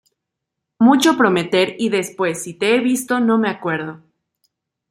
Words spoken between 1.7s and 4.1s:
y después si te he visto no me acuerdo